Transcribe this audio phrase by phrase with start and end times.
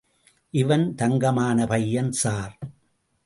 [0.53, 2.57] இவன் தங்கமான பையன் சார்.